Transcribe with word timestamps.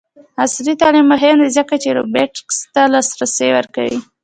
عصري 0.43 0.73
تعلیم 0.81 1.05
مهم 1.13 1.37
دی 1.43 1.49
ځکه 1.57 1.73
چې 1.81 1.89
روبوټکس 1.97 2.57
ته 2.73 2.81
لاسرسی 2.93 3.49
ورکوي. 3.57 3.97